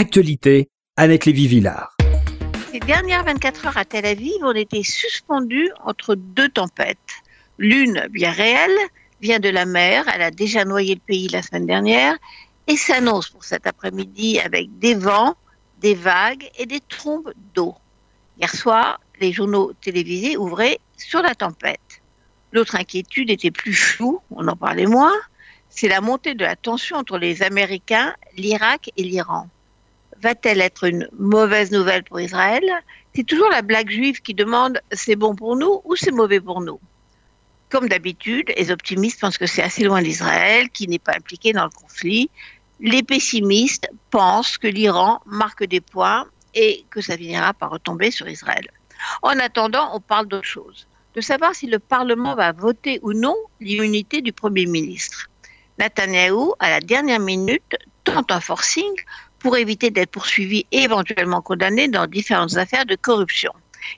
[0.00, 1.96] Actualité, Annette Lévy-Villard.
[2.72, 6.98] Les dernières 24 heures à Tel Aviv ont été suspendues entre deux tempêtes.
[7.58, 8.78] L'une, bien réelle,
[9.20, 12.16] vient de la mer, elle a déjà noyé le pays la semaine dernière,
[12.68, 15.34] et s'annonce pour cet après-midi avec des vents,
[15.80, 17.74] des vagues et des trombes d'eau.
[18.38, 22.02] Hier soir, les journaux télévisés ouvraient sur la tempête.
[22.52, 25.16] L'autre inquiétude était plus floue, on en parlait moins,
[25.68, 29.48] c'est la montée de la tension entre les Américains, l'Irak et l'Iran.
[30.20, 32.64] Va-t-elle être une mauvaise nouvelle pour Israël?
[33.14, 36.60] C'est toujours la blague juive qui demande c'est bon pour nous ou c'est mauvais pour
[36.60, 36.80] nous?
[37.70, 41.64] Comme d'habitude, les optimistes pensent que c'est assez loin d'Israël, qui n'est pas impliqué dans
[41.64, 42.30] le conflit.
[42.80, 48.28] Les pessimistes pensent que l'Iran marque des points et que ça finira par retomber sur
[48.28, 48.68] Israël.
[49.22, 53.36] En attendant, on parle d'autre chose, de savoir si le Parlement va voter ou non
[53.60, 55.28] l'immunité du Premier ministre.
[55.78, 58.94] Netanyahou, à la dernière minute, tente un forcing
[59.38, 63.52] pour éviter d'être poursuivi et éventuellement condamné dans différentes affaires de corruption.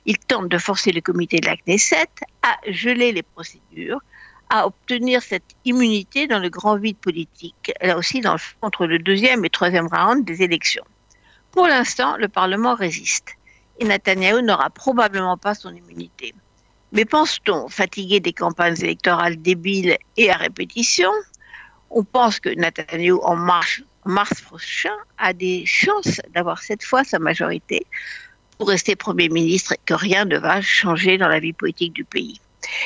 [0.05, 2.09] Il tente de forcer le comité de la Knesset
[2.43, 3.99] à geler les procédures,
[4.49, 8.99] à obtenir cette immunité dans le grand vide politique, là aussi dans le, entre le
[8.99, 10.83] deuxième et troisième round des élections.
[11.51, 13.35] Pour l'instant, le Parlement résiste
[13.79, 16.33] et Netanyahu n'aura probablement pas son immunité.
[16.91, 21.11] Mais pense-t-on, fatigué des campagnes électorales débiles et à répétition,
[21.89, 27.19] on pense que Netanyahu, en mars, mars prochain, a des chances d'avoir cette fois sa
[27.19, 27.85] majorité
[28.57, 32.03] pour rester Premier ministre et que rien ne va changer dans la vie politique du
[32.03, 32.39] pays.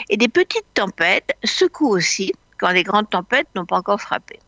[0.10, 4.40] Et des petites tempêtes secouent aussi quand les grandes tempêtes n'ont pas encore frappé.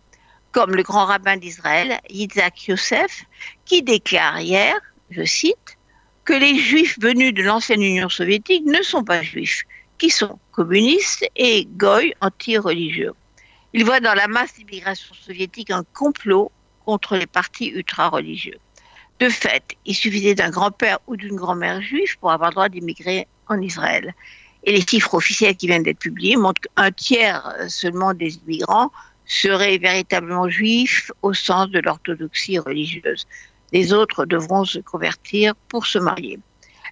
[0.52, 3.26] Comme le grand rabbin d'Israël, Yitzhak Yosef,
[3.66, 4.76] qui déclare hier,
[5.12, 5.78] je cite,
[6.24, 9.64] que les juifs venus de l'ancienne Union soviétique ne sont pas juifs,
[9.98, 13.14] qui sont communistes et goy anti-religieux.
[13.74, 16.52] Il voit dans la masse d'immigration soviétique un complot
[16.88, 18.60] contre les partis ultra-religieux.
[19.20, 23.60] De fait, il suffisait d'un grand-père ou d'une grand-mère juive pour avoir droit d'immigrer en
[23.60, 24.16] Israël.
[24.64, 28.92] Et les chiffres officiels qui viennent d'être publiés montrent qu'un tiers seulement des immigrants
[29.26, 33.28] seraient véritablement juifs au sens de l'orthodoxie religieuse.
[33.74, 36.40] Les autres devront se convertir pour se marier.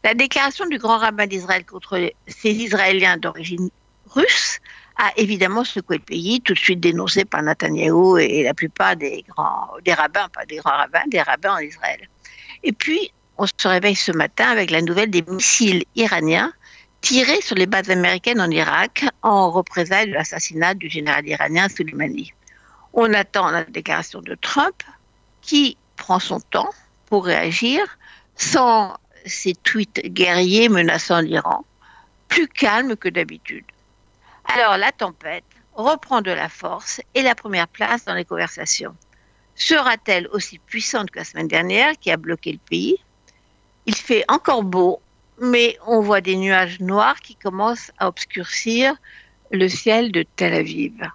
[0.03, 3.69] La déclaration du grand rabbin d'Israël contre ces Israéliens d'origine
[4.07, 4.59] russe
[4.97, 9.25] a évidemment secoué le pays, tout de suite dénoncé par Netanyahou et la plupart des
[9.27, 12.07] grands, des rabbins, pas des grands rabbins, des rabbins en Israël.
[12.63, 16.53] Et puis, on se réveille ce matin avec la nouvelle des missiles iraniens
[17.01, 22.33] tirés sur les bases américaines en Irak en représailles de l'assassinat du général iranien Soleimani.
[22.93, 24.81] On attend la déclaration de Trump
[25.41, 26.69] qui prend son temps
[27.07, 27.81] pour réagir
[28.35, 31.65] sans ses tweets guerriers menaçant l'Iran,
[32.27, 33.65] plus calme que d'habitude.
[34.47, 38.95] Alors la tempête reprend de la force et la première place dans les conversations.
[39.55, 42.97] Sera-t-elle aussi puissante que la semaine dernière qui a bloqué le pays?
[43.85, 45.01] Il fait encore beau,
[45.39, 48.95] mais on voit des nuages noirs qui commencent à obscurcir
[49.51, 51.09] le ciel de Tel Aviv.